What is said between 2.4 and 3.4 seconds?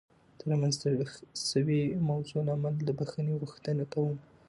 له امله د بخښنې